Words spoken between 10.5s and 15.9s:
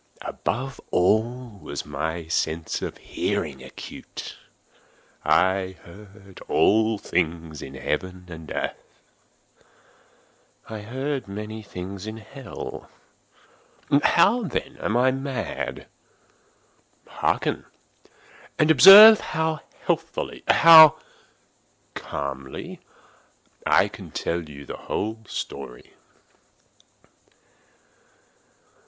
I heard many things in hell. How, then, am I mad?